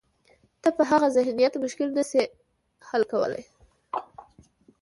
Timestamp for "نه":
1.97-2.03